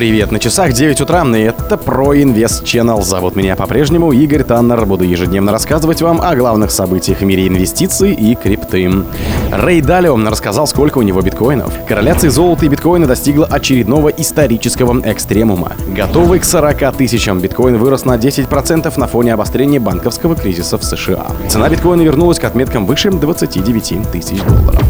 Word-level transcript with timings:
Привет, 0.00 0.32
на 0.32 0.38
часах 0.38 0.72
9 0.72 1.02
утра, 1.02 1.26
и 1.36 1.40
это 1.40 1.76
про 1.76 2.14
Инвест 2.16 2.64
Channel. 2.64 3.02
Зовут 3.02 3.36
меня 3.36 3.54
по-прежнему 3.54 4.12
Игорь 4.12 4.44
Таннер. 4.44 4.86
Буду 4.86 5.04
ежедневно 5.04 5.52
рассказывать 5.52 6.00
вам 6.00 6.22
о 6.22 6.34
главных 6.34 6.70
событиях 6.70 7.18
в 7.18 7.24
мире 7.26 7.46
инвестиций 7.46 8.14
и 8.14 8.34
крипты. 8.34 8.90
Рэй 9.52 9.82
Далио 9.82 10.16
рассказал, 10.16 10.66
сколько 10.66 10.96
у 10.96 11.02
него 11.02 11.20
биткоинов. 11.20 11.70
Корреляция 11.86 12.30
золота 12.30 12.64
и 12.64 12.68
биткоина 12.70 13.06
достигла 13.06 13.44
очередного 13.44 14.08
исторического 14.08 15.02
экстремума. 15.04 15.72
Готовый 15.94 16.38
к 16.38 16.46
40 16.46 16.96
тысячам, 16.96 17.38
биткоин 17.40 17.76
вырос 17.76 18.06
на 18.06 18.16
10% 18.16 18.98
на 18.98 19.06
фоне 19.06 19.34
обострения 19.34 19.80
банковского 19.80 20.34
кризиса 20.34 20.78
в 20.78 20.82
США. 20.82 21.26
Цена 21.50 21.68
биткоина 21.68 22.00
вернулась 22.00 22.38
к 22.38 22.44
отметкам 22.44 22.86
выше 22.86 23.10
29 23.10 24.10
тысяч 24.10 24.40
долларов. 24.44 24.89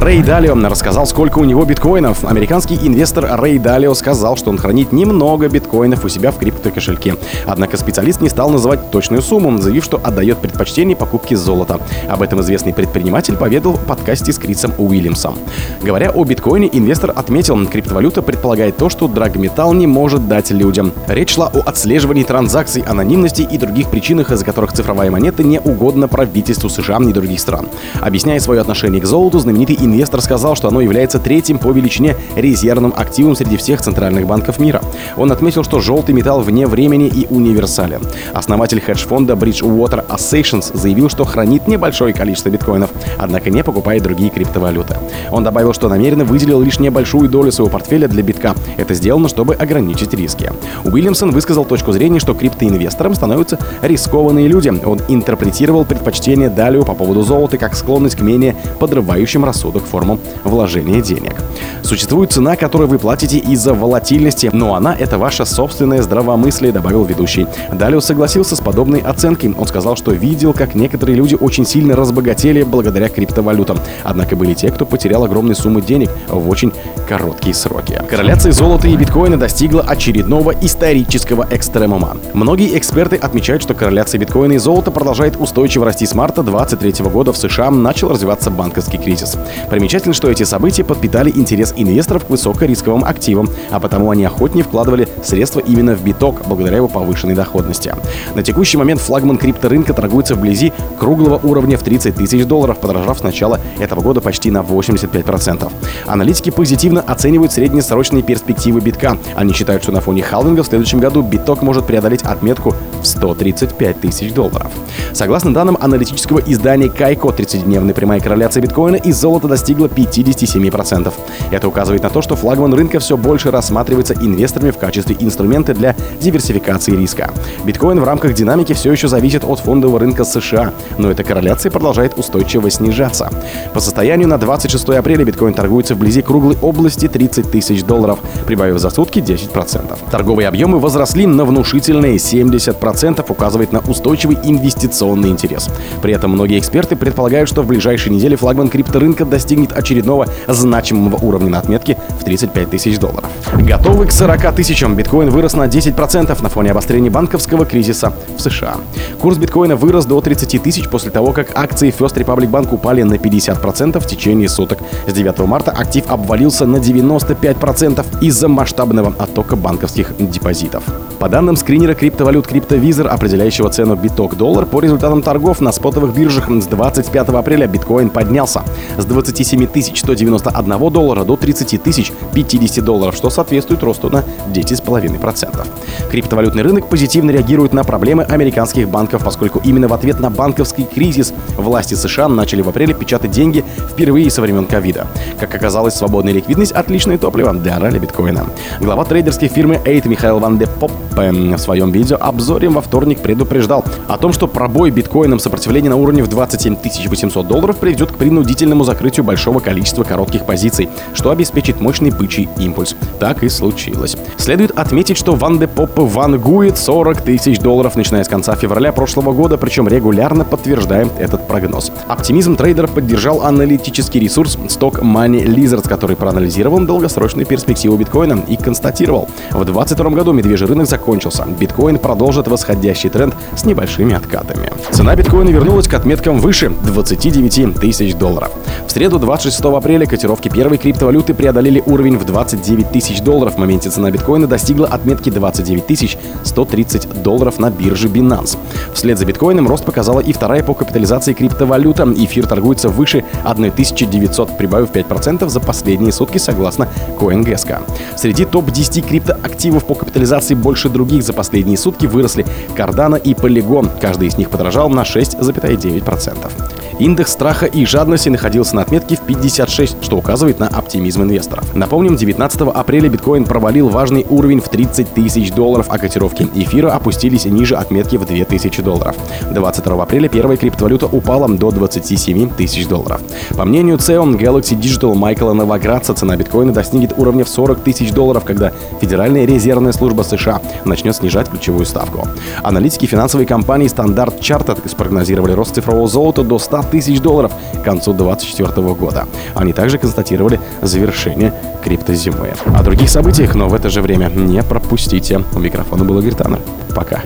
Рэй 0.00 0.22
Далио 0.22 0.54
рассказал, 0.54 1.06
сколько 1.06 1.40
у 1.40 1.44
него 1.44 1.62
биткоинов. 1.66 2.24
Американский 2.24 2.74
инвестор 2.74 3.38
Рэй 3.38 3.58
Далио 3.58 3.92
сказал, 3.92 4.34
что 4.34 4.48
он 4.48 4.56
хранит 4.56 4.92
немного 4.92 5.46
биткоинов 5.46 6.06
у 6.06 6.08
себя 6.08 6.30
в 6.30 6.38
криптокошельке. 6.38 7.16
Однако 7.46 7.76
специалист 7.76 8.22
не 8.22 8.30
стал 8.30 8.48
называть 8.48 8.90
точную 8.90 9.20
сумму, 9.20 9.58
заявив, 9.58 9.84
что 9.84 10.00
отдает 10.02 10.38
предпочтение 10.38 10.96
покупке 10.96 11.36
золота. 11.36 11.80
Об 12.08 12.22
этом 12.22 12.40
известный 12.40 12.72
предприниматель 12.72 13.36
поведал 13.36 13.74
в 13.74 13.84
подкасте 13.84 14.32
с 14.32 14.38
Крисом 14.38 14.72
Уильямсом. 14.78 15.34
Говоря 15.82 16.12
о 16.12 16.24
биткоине, 16.24 16.70
инвестор 16.72 17.12
отметил, 17.14 17.66
криптовалюта 17.66 18.22
предполагает 18.22 18.78
то, 18.78 18.88
что 18.88 19.06
драгметалл 19.06 19.74
не 19.74 19.86
может 19.86 20.26
дать 20.28 20.50
людям. 20.50 20.92
Речь 21.08 21.34
шла 21.34 21.48
о 21.52 21.60
отслеживании 21.68 22.24
транзакций, 22.24 22.80
анонимности 22.86 23.42
и 23.42 23.58
других 23.58 23.90
причинах, 23.90 24.32
из-за 24.32 24.46
которых 24.46 24.72
цифровая 24.72 25.10
монета 25.10 25.42
не 25.42 25.60
угодна 25.60 26.08
правительству 26.08 26.70
США 26.70 27.00
и 27.02 27.12
других 27.12 27.38
стран. 27.38 27.66
Объясняя 28.00 28.40
свое 28.40 28.62
отношение 28.62 29.02
к 29.02 29.04
золоту, 29.04 29.38
знаменитый 29.38 29.76
инвестор 29.76 29.89
сказал, 30.30 30.54
что 30.54 30.68
оно 30.68 30.80
является 30.80 31.18
третьим 31.18 31.58
по 31.58 31.72
величине 31.72 32.16
резервным 32.36 32.92
активом 32.96 33.34
среди 33.34 33.56
всех 33.56 33.80
центральных 33.80 34.26
банков 34.26 34.58
мира. 34.58 34.80
Он 35.16 35.32
отметил, 35.32 35.64
что 35.64 35.80
желтый 35.80 36.14
металл 36.14 36.40
вне 36.40 36.66
времени 36.66 37.06
и 37.08 37.26
универсален. 37.30 38.02
Основатель 38.34 38.80
хедж-фонда 38.80 39.34
Bridgewater 39.34 40.06
Associates 40.06 40.76
заявил, 40.76 41.08
что 41.08 41.24
хранит 41.24 41.66
небольшое 41.66 42.14
количество 42.14 42.50
биткоинов, 42.50 42.90
однако 43.18 43.50
не 43.50 43.64
покупает 43.64 44.02
другие 44.02 44.30
криптовалюты. 44.30 44.96
Он 45.30 45.42
добавил, 45.42 45.72
что 45.72 45.88
намеренно 45.88 46.24
выделил 46.24 46.60
лишь 46.60 46.78
небольшую 46.78 47.28
долю 47.28 47.50
своего 47.50 47.70
портфеля 47.70 48.06
для 48.06 48.22
битка. 48.22 48.54
Это 48.76 48.94
сделано, 48.94 49.28
чтобы 49.28 49.54
ограничить 49.54 50.14
риски. 50.14 50.52
Уильямсон 50.84 51.30
высказал 51.30 51.64
точку 51.64 51.92
зрения, 51.92 52.20
что 52.20 52.34
криптоинвесторам 52.34 53.14
становятся 53.14 53.58
рискованные 53.82 54.46
люди. 54.46 54.68
Он 54.84 55.00
интерпретировал 55.08 55.84
предпочтение 55.84 56.50
Далио 56.50 56.84
по 56.84 56.94
поводу 56.94 57.22
золота 57.22 57.58
как 57.58 57.74
склонность 57.74 58.16
к 58.16 58.20
менее 58.20 58.54
подрывающим 58.78 59.44
рассудкам 59.44 59.79
рассудок 59.80 59.86
форму 59.86 60.18
вложения 60.44 61.00
денег. 61.00 61.34
Существует 61.82 62.32
цена, 62.32 62.56
которую 62.56 62.88
вы 62.88 62.98
платите 62.98 63.38
из-за 63.38 63.74
волатильности, 63.74 64.50
но 64.52 64.74
она— 64.74 64.94
это 64.98 65.18
ваше 65.18 65.44
собственное 65.46 66.02
здравомыслие, 66.02 66.72
добавил 66.72 67.04
ведущий. 67.04 67.46
Далее 67.72 68.00
согласился 68.00 68.54
с 68.54 68.60
подобной 68.60 69.00
оценкой. 69.00 69.54
Он 69.58 69.66
сказал, 69.66 69.96
что 69.96 70.12
видел, 70.12 70.52
как 70.52 70.74
некоторые 70.74 71.16
люди 71.16 71.36
очень 71.40 71.66
сильно 71.66 71.96
разбогатели 71.96 72.62
благодаря 72.62 73.08
криптовалютам. 73.08 73.78
Однако 74.04 74.36
были 74.36 74.54
те, 74.54 74.70
кто 74.70 74.86
потерял 74.86 75.24
огромные 75.24 75.54
суммы 75.54 75.82
денег 75.82 76.10
в 76.28 76.48
очень 76.48 76.72
короткие 77.08 77.54
сроки. 77.54 78.00
Корреляция 78.08 78.52
золота 78.52 78.88
и 78.88 78.96
биткоина 78.96 79.36
достигла 79.36 79.82
очередного 79.82 80.52
исторического 80.52 81.46
экстремума. 81.50 82.16
Многие 82.34 82.78
эксперты 82.78 83.16
отмечают, 83.16 83.62
что 83.62 83.74
корреляция 83.74 84.18
биткоина 84.18 84.52
и 84.52 84.58
золота 84.58 84.90
продолжает 84.90 85.36
устойчиво 85.40 85.84
расти 85.86 86.06
с 86.06 86.14
марта 86.14 86.42
2023 86.42 87.10
года 87.10 87.32
в 87.32 87.36
США 87.36 87.70
начал 87.70 88.10
развиваться 88.10 88.50
банковский 88.50 88.98
кризис. 88.98 89.36
Примечательно, 89.70 90.14
что 90.14 90.28
эти 90.28 90.42
события 90.42 90.82
подпитали 90.82 91.30
интерес 91.30 91.72
инвесторов 91.76 92.26
к 92.26 92.30
высокорисковым 92.30 93.04
активам, 93.04 93.48
а 93.70 93.78
потому 93.78 94.10
они 94.10 94.24
охотнее 94.24 94.64
вкладывали 94.64 95.08
средства 95.22 95.60
именно 95.60 95.94
в 95.94 96.02
биток, 96.02 96.42
благодаря 96.46 96.78
его 96.78 96.88
повышенной 96.88 97.34
доходности. 97.34 97.94
На 98.34 98.42
текущий 98.42 98.78
момент 98.78 99.00
флагман 99.00 99.38
крипторынка 99.38 99.94
торгуется 99.94 100.34
вблизи 100.34 100.72
круглого 100.98 101.38
уровня 101.42 101.78
в 101.78 101.82
30 101.82 102.16
тысяч 102.16 102.44
долларов, 102.44 102.78
подорожав 102.80 103.20
с 103.20 103.22
начала 103.22 103.60
этого 103.78 104.00
года 104.00 104.20
почти 104.20 104.50
на 104.50 104.58
85%. 104.58 105.72
Аналитики 106.06 106.50
позитивно 106.50 107.00
оценивают 107.00 107.52
среднесрочные 107.52 108.24
перспективы 108.24 108.80
битка. 108.80 109.18
Они 109.36 109.52
считают, 109.52 109.84
что 109.84 109.92
на 109.92 110.00
фоне 110.00 110.22
халвинга 110.22 110.64
в 110.64 110.66
следующем 110.66 110.98
году 110.98 111.22
биток 111.22 111.62
может 111.62 111.86
преодолеть 111.86 112.22
отметку 112.22 112.74
в 113.00 113.06
135 113.06 114.00
тысяч 114.00 114.32
долларов. 114.32 114.72
Согласно 115.12 115.54
данным 115.54 115.78
аналитического 115.80 116.40
издания 116.40 116.88
Кайко, 116.88 117.28
30-дневная 117.28 117.94
прямая 117.94 118.20
корреляция 118.20 118.62
биткоина 118.62 118.96
и 118.96 119.12
золота 119.12 119.46
достигла 119.46 119.59
57%. 119.68 121.12
Это 121.50 121.68
указывает 121.68 122.02
на 122.02 122.10
то, 122.10 122.22
что 122.22 122.36
флагман 122.36 122.74
рынка 122.74 122.98
все 122.98 123.16
больше 123.16 123.50
рассматривается 123.50 124.14
инвесторами 124.14 124.70
в 124.70 124.78
качестве 124.78 125.16
инструмента 125.18 125.74
для 125.74 125.94
диверсификации 126.20 126.96
риска. 126.96 127.30
Биткоин 127.64 128.00
в 128.00 128.04
рамках 128.04 128.34
динамики 128.34 128.72
все 128.72 128.92
еще 128.92 129.08
зависит 129.08 129.44
от 129.44 129.60
фондового 129.60 129.98
рынка 130.00 130.24
США, 130.24 130.72
но 130.98 131.10
эта 131.10 131.24
корреляция 131.24 131.70
продолжает 131.70 132.18
устойчиво 132.18 132.70
снижаться. 132.70 133.30
По 133.74 133.80
состоянию 133.80 134.28
на 134.28 134.38
26 134.38 134.88
апреля 134.90 135.24
биткоин 135.24 135.54
торгуется 135.54 135.94
вблизи 135.94 136.22
круглой 136.22 136.56
области 136.62 137.08
30 137.08 137.50
тысяч 137.50 137.84
долларов, 137.84 138.18
прибавив 138.46 138.78
за 138.78 138.90
сутки 138.90 139.18
10%. 139.18 139.98
Торговые 140.10 140.48
объемы 140.48 140.78
возросли 140.78 141.26
на 141.26 141.44
внушительные 141.44 142.16
70%, 142.16 143.24
указывает 143.28 143.72
на 143.72 143.80
устойчивый 143.80 144.38
инвестиционный 144.42 145.28
интерес. 145.30 145.68
При 146.02 146.14
этом 146.14 146.30
многие 146.30 146.58
эксперты 146.58 146.96
предполагают, 146.96 147.48
что 147.48 147.62
в 147.62 147.66
ближайшие 147.66 148.14
недели 148.14 148.36
флагман 148.36 148.68
крипторынка 148.68 149.24
достигнет 149.24 149.49
очередного 149.72 150.26
значимого 150.46 151.16
уровня 151.16 151.50
на 151.50 151.58
отметке 151.58 151.96
в 152.18 152.24
35 152.24 152.70
тысяч 152.70 152.98
долларов. 152.98 153.30
Готовый 153.54 154.06
к 154.06 154.12
40 154.12 154.54
тысячам. 154.54 154.94
Биткоин 154.94 155.30
вырос 155.30 155.54
на 155.54 155.64
10% 155.64 156.42
на 156.42 156.48
фоне 156.48 156.70
обострения 156.70 157.10
банковского 157.10 157.64
кризиса 157.64 158.12
в 158.36 158.40
США. 158.40 158.76
Курс 159.20 159.38
биткоина 159.38 159.76
вырос 159.76 160.06
до 160.06 160.20
30 160.20 160.62
тысяч 160.62 160.88
после 160.88 161.10
того, 161.10 161.32
как 161.32 161.56
акции 161.56 161.94
First 161.96 162.16
Republic 162.16 162.50
Bank 162.50 162.72
упали 162.72 163.02
на 163.02 163.14
50% 163.14 164.00
в 164.00 164.06
течение 164.06 164.48
суток. 164.48 164.78
С 165.06 165.12
9 165.12 165.38
марта 165.40 165.70
актив 165.70 166.04
обвалился 166.08 166.66
на 166.66 166.76
95% 166.76 168.04
из-за 168.20 168.48
масштабного 168.48 169.14
оттока 169.18 169.56
банковских 169.56 170.12
депозитов. 170.18 170.84
По 171.20 171.28
данным 171.28 171.54
скринера 171.56 171.92
криптовалют 171.92 172.46
CryptoVisor, 172.46 173.06
определяющего 173.06 173.68
цену 173.68 173.94
биток 173.94 174.38
доллар, 174.38 174.64
по 174.64 174.80
результатам 174.80 175.20
торгов 175.20 175.60
на 175.60 175.70
спотовых 175.70 176.14
биржах 176.14 176.48
с 176.48 176.66
25 176.66 177.28
апреля 177.28 177.66
биткоин 177.66 178.08
поднялся 178.08 178.62
с 178.96 179.04
27 179.04 179.68
191 179.94 180.90
доллара 180.90 181.24
до 181.24 181.36
30 181.36 181.82
тысяч 181.82 182.10
50 182.32 182.82
долларов, 182.82 183.14
что 183.14 183.28
соответствует 183.28 183.82
росту 183.82 184.08
на 184.08 184.24
10,5%. 184.48 185.66
Криптовалютный 186.10 186.62
рынок 186.62 186.88
позитивно 186.88 187.32
реагирует 187.32 187.74
на 187.74 187.84
проблемы 187.84 188.22
американских 188.22 188.88
банков, 188.88 189.22
поскольку 189.22 189.60
именно 189.62 189.88
в 189.88 189.92
ответ 189.92 190.20
на 190.20 190.30
банковский 190.30 190.84
кризис 190.84 191.34
власти 191.58 191.92
США 191.92 192.28
начали 192.28 192.62
в 192.62 192.70
апреле 192.70 192.94
печатать 192.94 193.30
деньги 193.30 193.62
впервые 193.90 194.30
со 194.30 194.40
времен 194.40 194.64
ковида. 194.64 195.06
Как 195.38 195.54
оказалось, 195.54 195.96
свободная 195.96 196.32
ликвидность– 196.32 196.72
отличное 196.74 197.18
топливо 197.18 197.52
для 197.52 197.78
ралли 197.78 197.98
биткоина. 197.98 198.46
Глава 198.80 199.04
трейдерской 199.04 199.48
фирмы 199.48 199.82
Эйт 199.84 200.06
Михаил 200.06 200.38
Ван 200.38 200.56
де 200.56 200.66
Поп 200.66 200.90
в 201.10 201.58
своем 201.58 201.90
видео 201.90 202.16
обзоре 202.20 202.68
во 202.68 202.80
вторник 202.80 203.20
предупреждал 203.20 203.84
о 204.08 204.16
том, 204.16 204.32
что 204.32 204.46
пробой 204.46 204.90
биткоином 204.90 205.38
сопротивления 205.38 205.90
на 205.90 205.96
уровне 205.96 206.22
в 206.22 206.28
27 206.28 206.76
800 207.08 207.46
долларов 207.46 207.76
приведет 207.76 208.12
к 208.12 208.16
принудительному 208.16 208.84
закрытию 208.84 209.24
большого 209.24 209.60
количества 209.60 210.04
коротких 210.04 210.46
позиций, 210.46 210.88
что 211.14 211.30
обеспечит 211.30 211.80
мощный 211.80 212.10
бычий 212.10 212.48
импульс. 212.58 212.96
Так 213.18 213.42
и 213.42 213.48
случилось. 213.48 214.16
Следует 214.36 214.70
отметить, 214.78 215.16
что 215.16 215.34
Ван 215.34 215.58
де 215.58 215.66
Поп 215.66 215.98
вангует 215.98 216.78
40 216.78 217.22
тысяч 217.22 217.58
долларов, 217.58 217.96
начиная 217.96 218.24
с 218.24 218.28
конца 218.28 218.54
февраля 218.54 218.92
прошлого 218.92 219.32
года, 219.32 219.56
причем 219.58 219.88
регулярно 219.88 220.44
подтверждая 220.44 221.08
этот 221.18 221.46
прогноз. 221.46 221.92
Оптимизм 222.08 222.56
трейдера 222.56 222.86
поддержал 222.86 223.42
аналитический 223.42 224.20
ресурс 224.20 224.56
Stock 224.68 225.02
Money 225.02 225.44
Lizards, 225.44 225.88
который 225.88 226.16
проанализировал 226.16 226.80
долгосрочные 226.80 227.44
перспективы 227.44 227.98
биткоина 227.98 228.44
и 228.48 228.56
констатировал, 228.56 229.28
в 229.50 229.64
2022 229.64 230.10
году 230.10 230.32
медвежий 230.32 230.66
рынок 230.66 230.86
закончился. 231.00 231.46
Биткоин 231.58 231.98
продолжит 231.98 232.46
восходящий 232.46 233.08
тренд 233.08 233.34
с 233.56 233.64
небольшими 233.64 234.14
откатами. 234.14 234.70
Цена 234.92 235.16
биткоина 235.16 235.48
вернулась 235.48 235.88
к 235.88 235.94
отметкам 235.94 236.38
выше 236.38 236.70
29 236.84 237.80
тысяч 237.80 238.14
долларов. 238.14 238.50
В 238.86 238.92
среду 238.92 239.18
26 239.18 239.60
апреля 239.64 240.04
котировки 240.04 240.48
первой 240.48 240.76
криптовалюты 240.76 241.32
преодолели 241.32 241.82
уровень 241.86 242.18
в 242.18 242.24
29 242.26 242.90
тысяч 242.90 243.22
долларов. 243.22 243.54
В 243.54 243.58
моменте 243.58 243.88
цена 243.88 244.10
биткоина 244.10 244.46
достигла 244.46 244.88
отметки 244.88 245.30
29 245.30 245.86
тысяч 245.86 246.18
130 246.44 247.22
долларов 247.22 247.58
на 247.58 247.70
бирже 247.70 248.08
Binance. 248.08 248.58
Вслед 248.92 249.18
за 249.18 249.24
биткоином 249.24 249.68
рост 249.68 249.84
показала 249.84 250.20
и 250.20 250.32
вторая 250.34 250.62
по 250.62 250.74
капитализации 250.74 251.32
криптовалюта. 251.32 252.06
Эфир 252.16 252.46
торгуется 252.46 252.90
выше 252.90 253.24
1900, 253.44 254.58
прибавив 254.58 254.90
5% 254.90 255.48
за 255.48 255.60
последние 255.60 256.12
сутки, 256.12 256.36
согласно 256.36 256.88
CoinGeska. 257.18 257.80
Среди 258.16 258.44
топ-10 258.44 259.08
криптоактивов 259.08 259.84
по 259.84 259.94
капитализации 259.94 260.54
больше 260.54 260.89
других 260.90 261.22
за 261.22 261.32
последние 261.32 261.76
сутки 261.76 262.06
выросли 262.06 262.46
Cardano 262.76 263.20
и 263.20 263.34
Polygon. 263.34 263.90
Каждый 264.00 264.28
из 264.28 264.36
них 264.36 264.50
подорожал 264.50 264.88
на 264.88 265.02
6,9%. 265.02 266.79
Индекс 267.00 267.32
страха 267.32 267.64
и 267.64 267.86
жадности 267.86 268.28
находился 268.28 268.76
на 268.76 268.82
отметке 268.82 269.16
в 269.16 269.20
56, 269.22 270.04
что 270.04 270.18
указывает 270.18 270.58
на 270.58 270.68
оптимизм 270.68 271.22
инвесторов. 271.22 271.74
Напомним, 271.74 272.14
19 272.14 272.60
апреля 272.60 273.08
биткоин 273.08 273.46
провалил 273.46 273.88
важный 273.88 274.26
уровень 274.28 274.60
в 274.60 274.68
30 274.68 275.14
тысяч 275.14 275.50
долларов, 275.50 275.86
а 275.88 275.96
котировки 275.96 276.46
эфира 276.54 276.90
опустились 276.90 277.46
ниже 277.46 277.76
отметки 277.76 278.16
в 278.16 278.26
2000 278.26 278.82
долларов. 278.82 279.16
22 279.50 280.02
апреля 280.02 280.28
первая 280.28 280.58
криптовалюта 280.58 281.06
упала 281.06 281.48
до 281.48 281.70
27 281.70 282.50
тысяч 282.50 282.86
долларов. 282.86 283.22
По 283.56 283.64
мнению 283.64 283.96
CEO 283.96 284.38
Galaxy 284.38 284.78
Digital 284.78 285.14
Майкла 285.14 285.54
Новоградца, 285.54 286.12
цена 286.12 286.36
биткоина 286.36 286.74
достигнет 286.74 287.14
уровня 287.16 287.46
в 287.46 287.48
40 287.48 287.80
тысяч 287.82 288.12
долларов, 288.12 288.44
когда 288.44 288.72
Федеральная 289.00 289.46
резервная 289.46 289.92
служба 289.92 290.20
США 290.20 290.60
начнет 290.84 291.16
снижать 291.16 291.48
ключевую 291.48 291.86
ставку. 291.86 292.28
Аналитики 292.62 293.06
финансовой 293.06 293.46
компании 293.46 293.88
Standard 293.88 294.38
Chartered 294.40 294.86
спрогнозировали 294.86 295.52
рост 295.52 295.74
цифрового 295.74 296.06
золота 296.06 296.42
до 296.42 296.58
100 296.58 296.89
тысяч 296.90 297.20
долларов 297.20 297.52
к 297.74 297.82
концу 297.82 298.12
2024 298.12 298.94
года. 298.94 299.26
Они 299.54 299.72
также 299.72 299.98
констатировали 299.98 300.60
завершение 300.82 301.52
криптозимы. 301.82 302.52
О 302.66 302.82
других 302.82 303.08
событиях, 303.08 303.54
но 303.54 303.68
в 303.68 303.74
это 303.74 303.90
же 303.90 304.02
время 304.02 304.28
не 304.28 304.62
пропустите. 304.62 305.42
У 305.54 305.58
микрофона 305.58 306.04
был 306.04 306.18
Игорь 306.18 306.34
Таннер. 306.34 306.60
Пока. 306.94 307.22